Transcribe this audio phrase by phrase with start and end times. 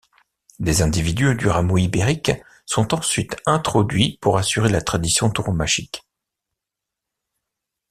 [0.57, 2.31] Des individus du rameau ibérique
[2.65, 6.01] sont ensuite introduits pour assurer la tradition tauromachique.